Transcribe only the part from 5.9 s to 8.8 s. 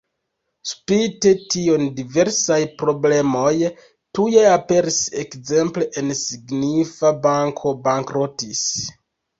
en signifa banko bankrotis.